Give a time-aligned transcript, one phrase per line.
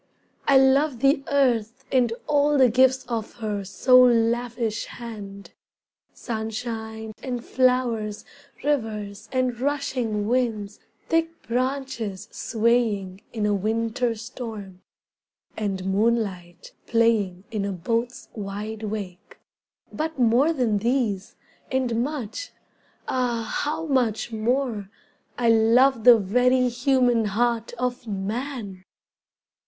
[0.47, 5.51] I love the earth And all the gifts of her so lavish hand:
[6.11, 8.25] Sunshine and flowers,
[8.63, 14.81] rivers and rushing winds, Thick branches swaying in a winter storm,
[15.55, 19.37] And moonlight playing in a boat's wide wake;
[19.93, 21.35] But more than these,
[21.71, 22.51] and much,
[23.07, 24.89] ah, how much more,
[25.37, 28.83] I love the very human heart of man.